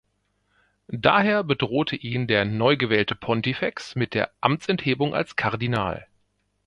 Daher 0.97 1.43
bedrohte 1.43 1.95
ihn 1.95 2.25
der 2.25 2.43
neugewählte 2.43 3.13
Pontifex 3.13 3.95
mit 3.95 4.15
der 4.15 4.31
Amtsenthebung 4.41 5.13
als 5.13 5.35
Kardinal. 5.35 6.07